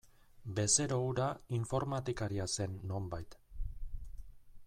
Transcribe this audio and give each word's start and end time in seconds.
Bezero 0.59 0.95
hura 1.07 1.27
informatikaria 1.57 2.49
zen 2.55 2.81
nonbait. 2.93 3.39